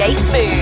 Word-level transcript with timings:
DJ 0.00 0.16
Smooth 0.16 0.59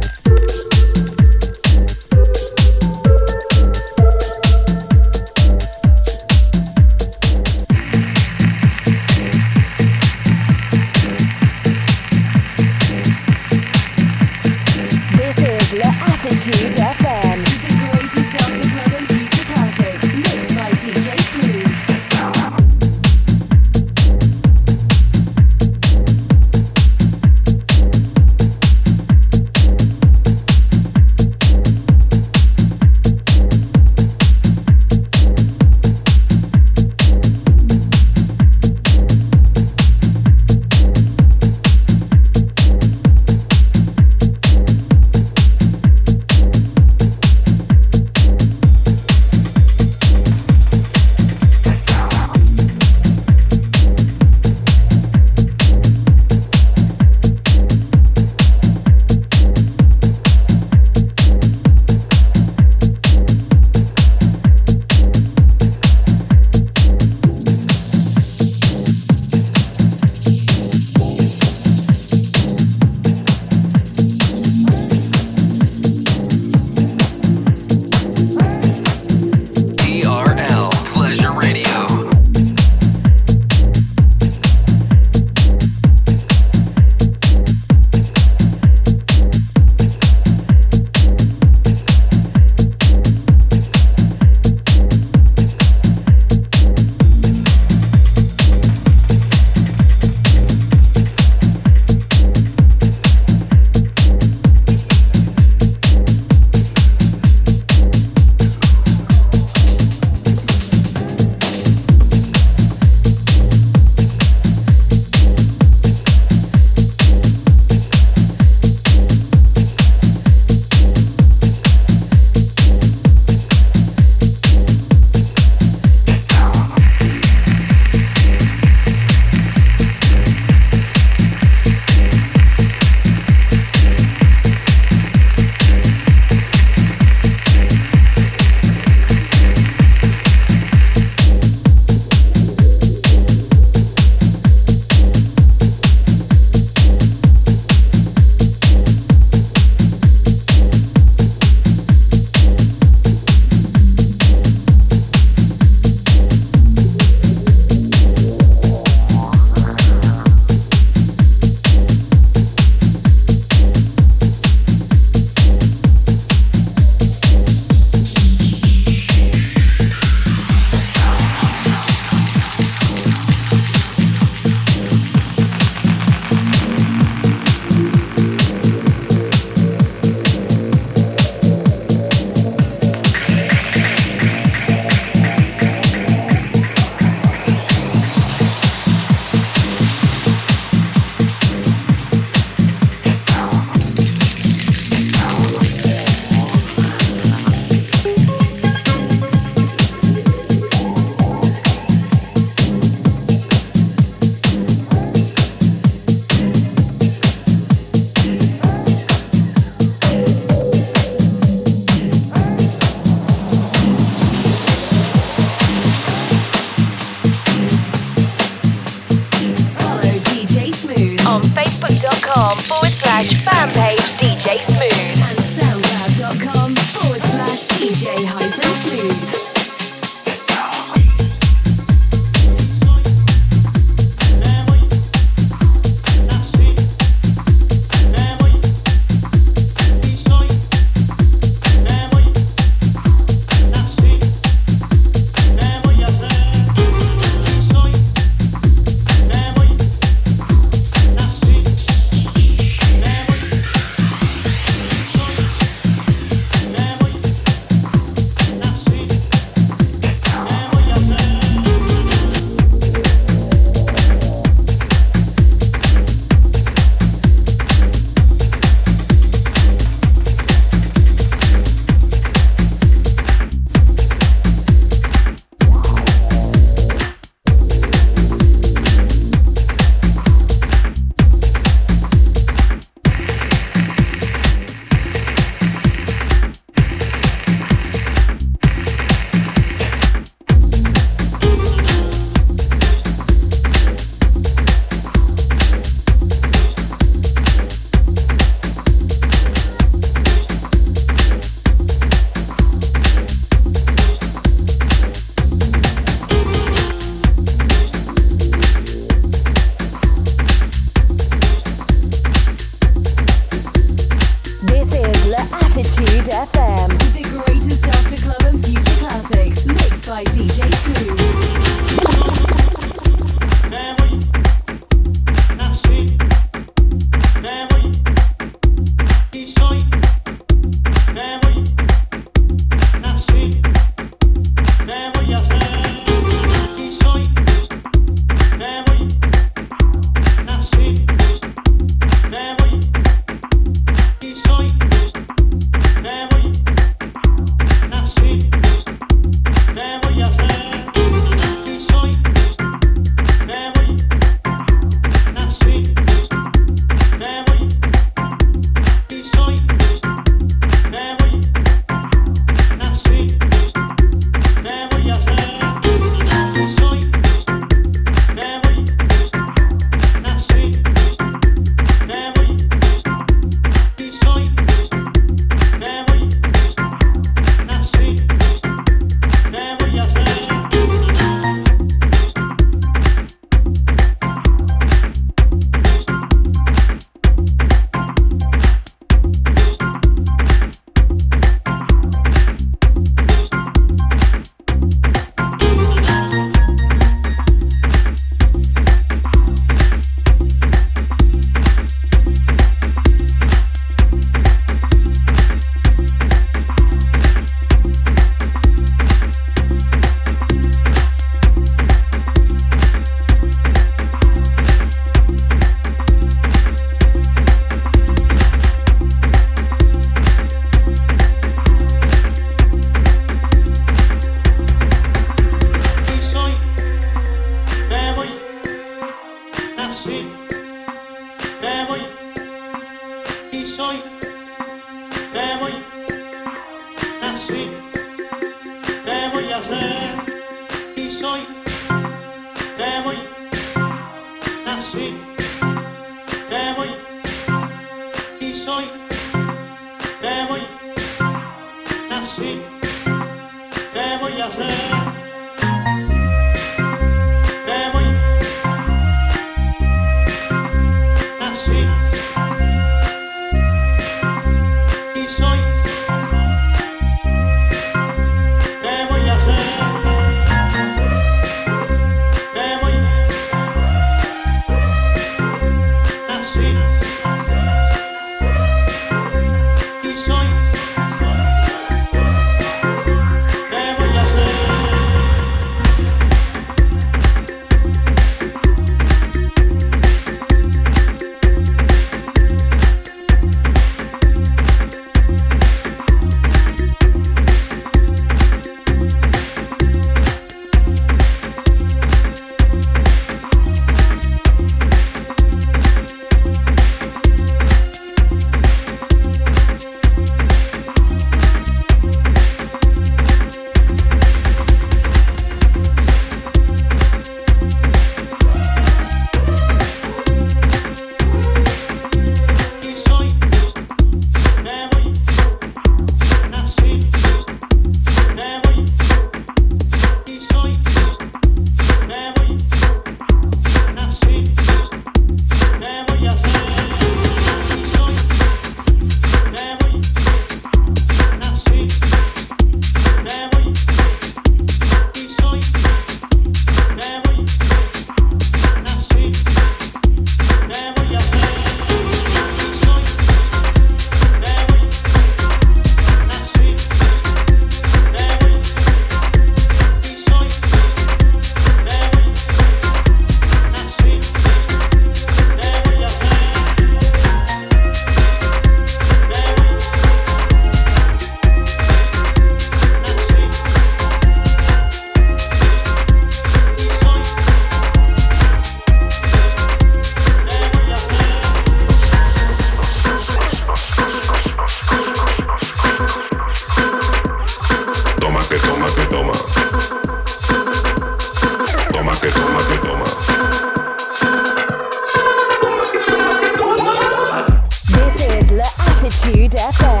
fashion. 599.71 600.00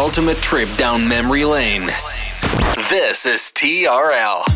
Ultimate 0.00 0.38
trip 0.38 0.66
down 0.78 1.06
memory 1.06 1.44
lane. 1.44 1.84
This 2.88 3.26
is 3.26 3.52
TRL. 3.54 4.46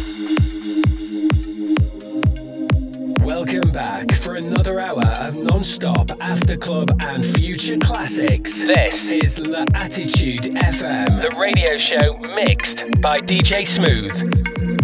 Welcome 3.23 3.71
back 3.71 4.11
for 4.15 4.37
another 4.37 4.81
hour 4.81 5.05
of 5.05 5.37
non-stop 5.37 6.13
after 6.19 6.57
club 6.57 6.97
and 6.99 7.23
future 7.23 7.77
classics. 7.77 8.65
This 8.65 9.11
is 9.11 9.39
L'Attitude 9.39 10.45
FM, 10.45 11.21
the 11.21 11.37
radio 11.39 11.77
show 11.77 12.17
mixed 12.35 12.87
by 13.03 13.21
DJ 13.21 13.67
Smooth. 13.67 14.84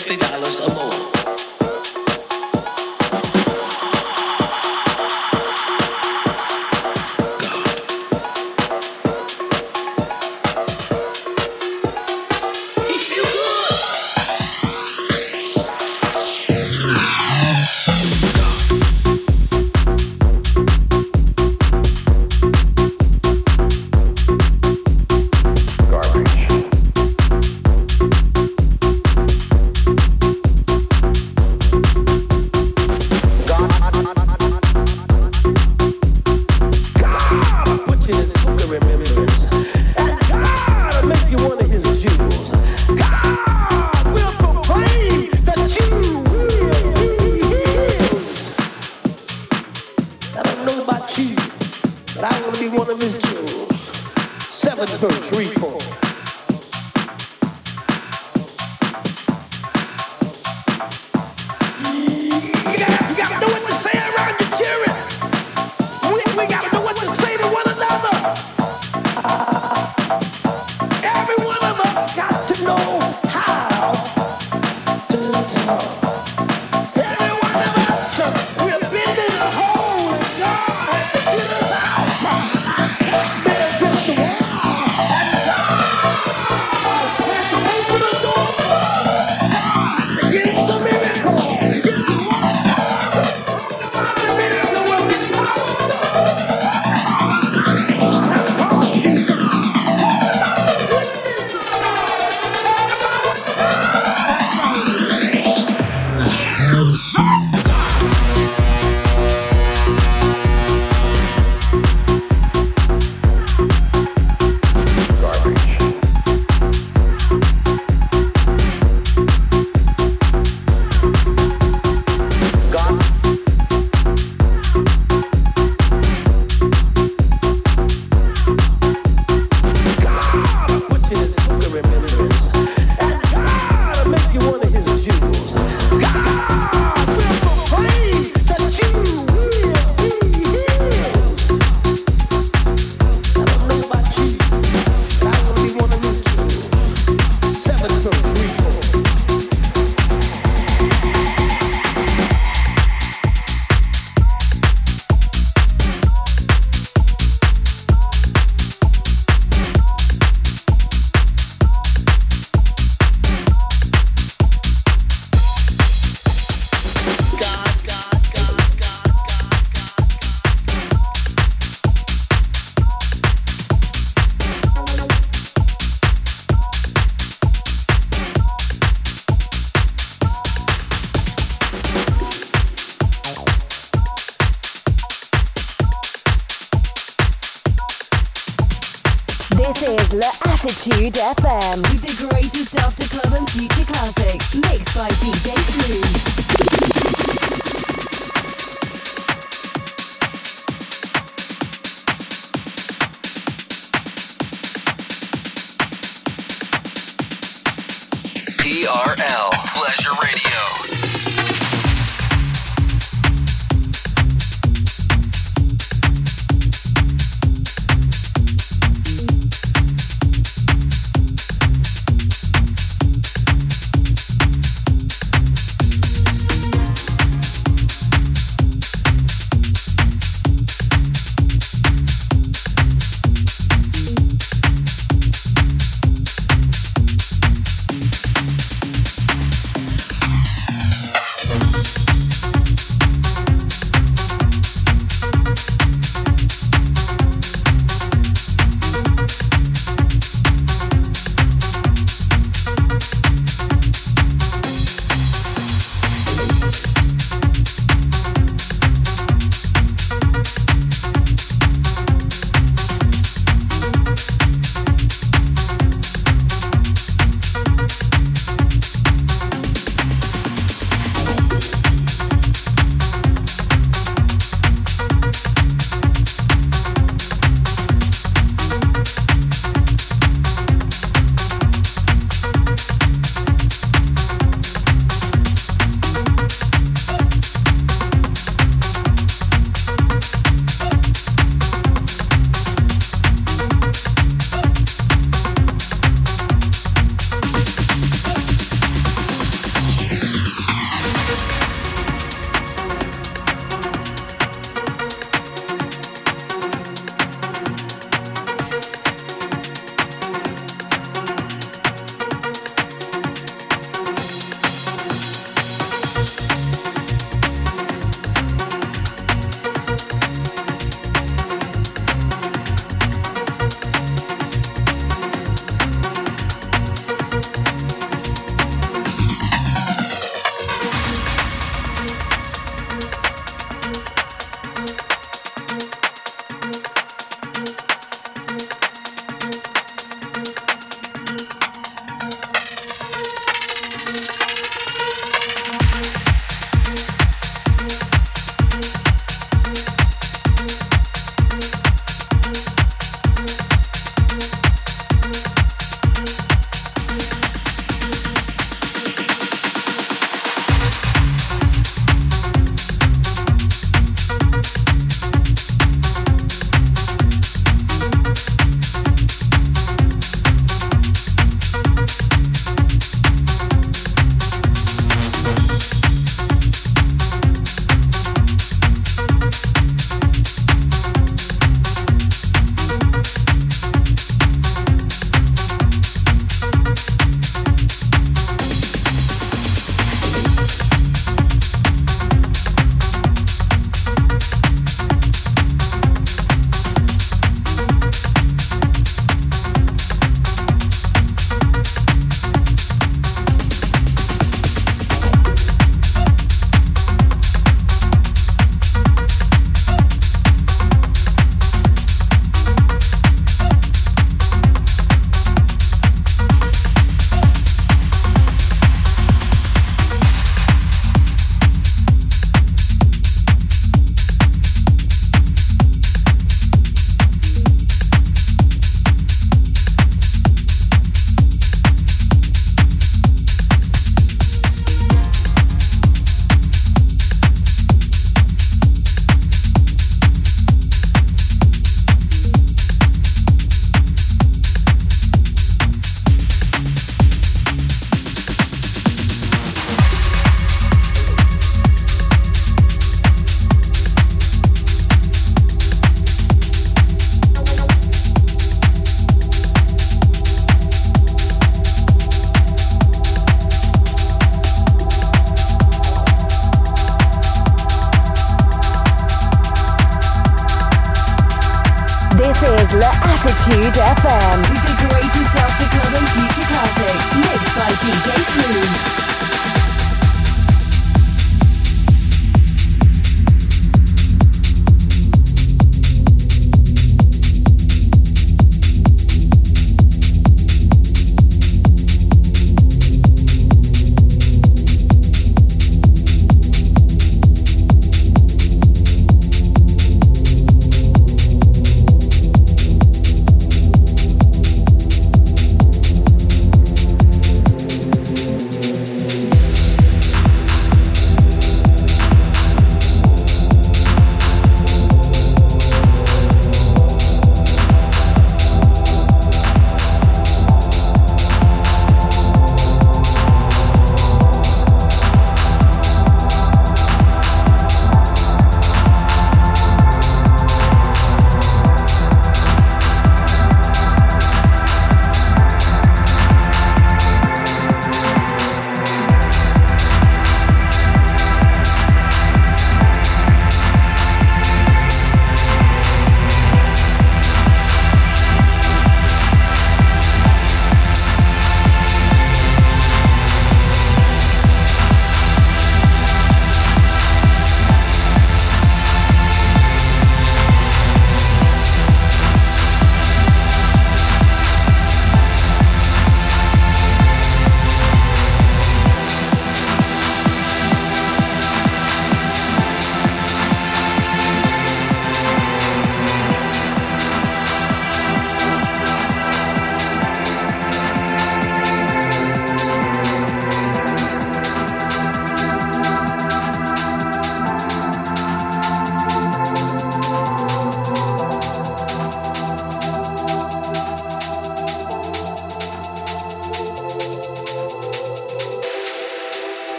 God 0.00 1.07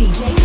Easy. 0.00 0.37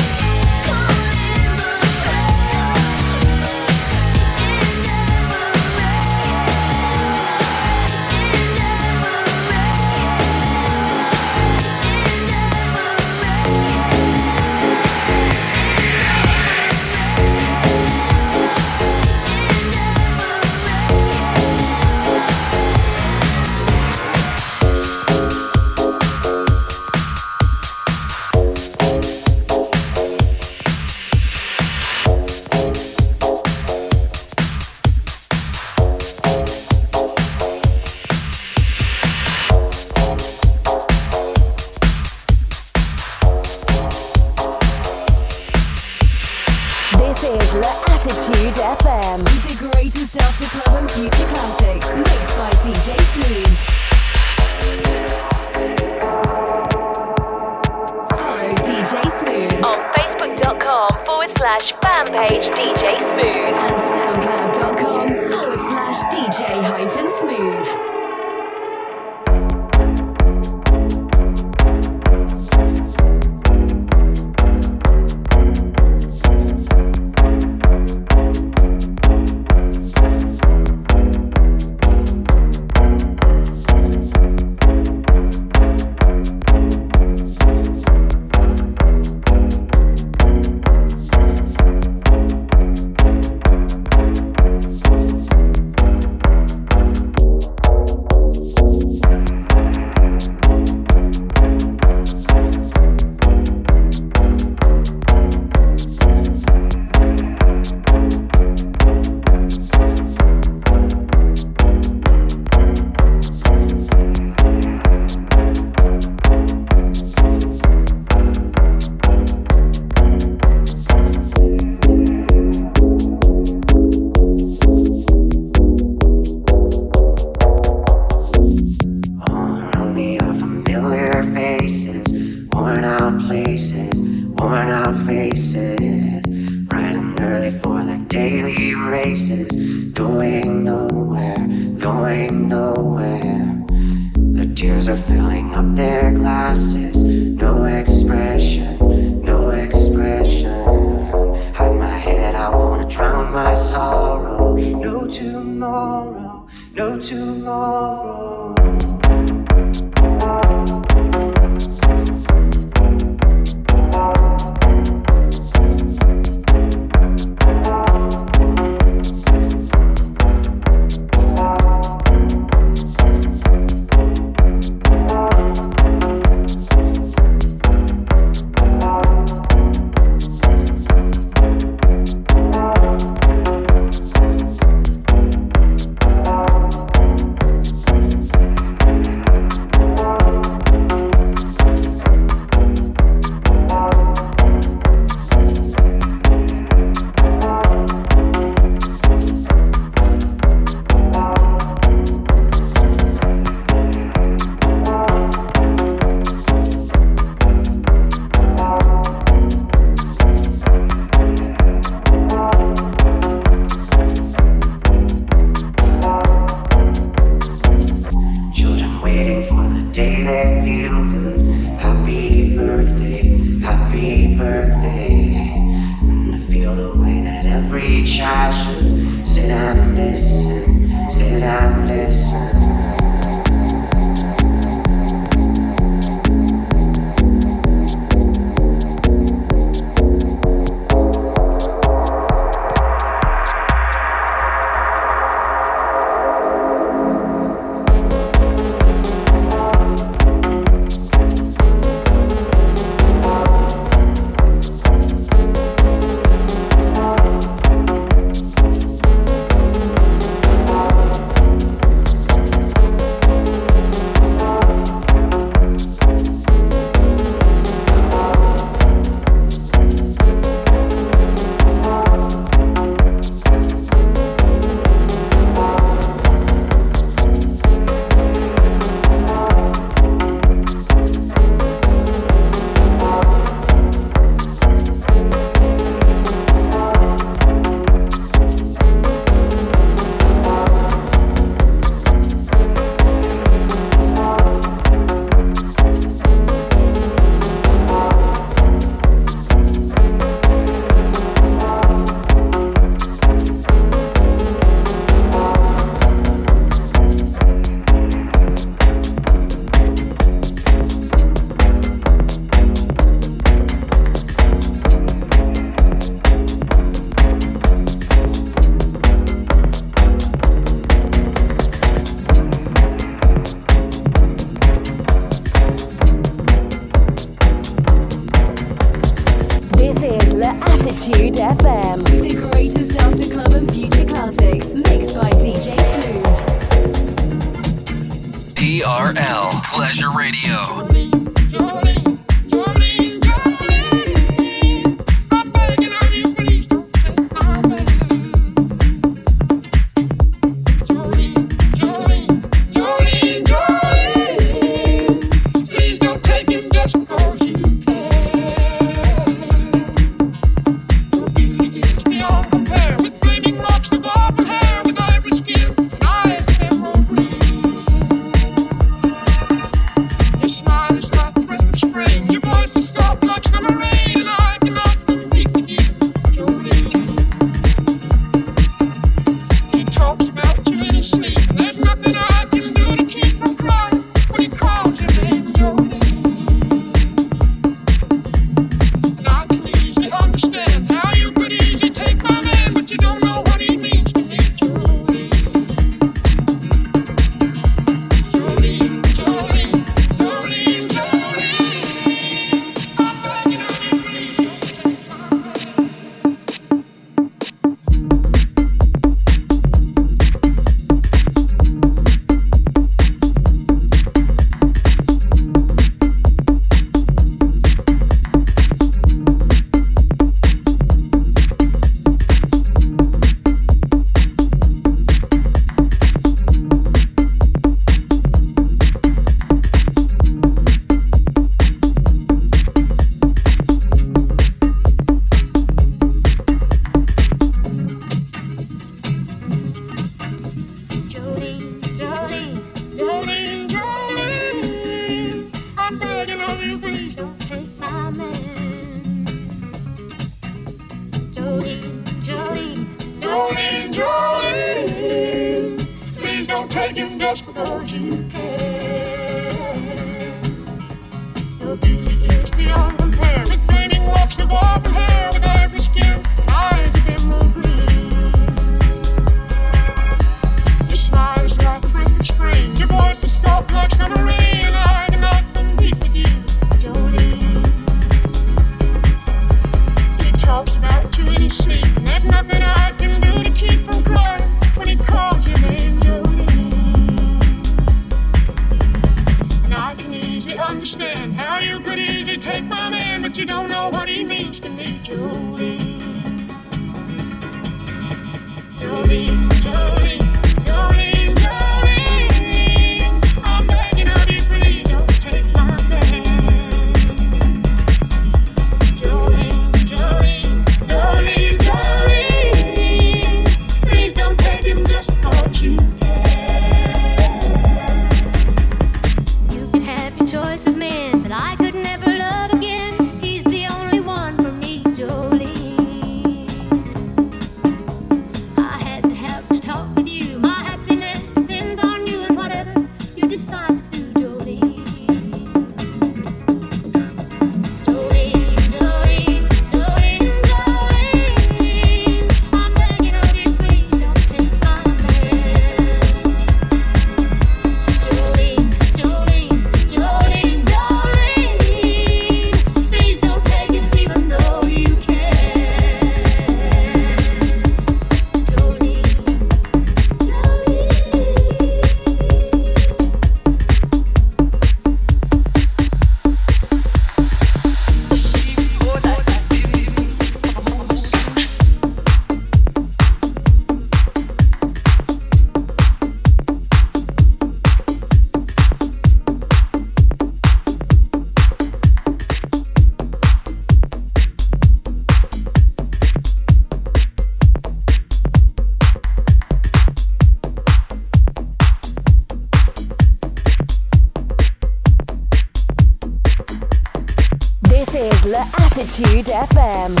Attitude 599.21 599.47
FM 599.53 600.00